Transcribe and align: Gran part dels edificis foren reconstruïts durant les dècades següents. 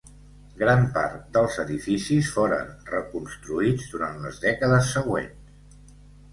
Gran 0.61 0.79
part 0.95 1.27
dels 1.35 1.57
edificis 1.65 2.31
foren 2.39 2.73
reconstruïts 2.95 3.87
durant 3.95 4.21
les 4.27 4.43
dècades 4.49 4.93
següents. 4.99 5.81